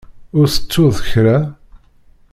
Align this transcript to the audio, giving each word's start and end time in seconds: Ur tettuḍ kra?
Ur 0.37 0.47
tettuḍ 0.53 0.95
kra? 1.09 1.37